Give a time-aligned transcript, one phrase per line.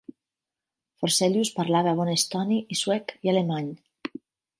[1.01, 3.69] Forselius parlava bon estoni i suec i alemany.